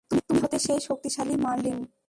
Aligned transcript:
তুমি 0.09 0.39
হতে 0.43 0.57
সেই 0.59 0.79
শক্তিশালী 0.79 1.35
মার্লিন! 1.35 1.77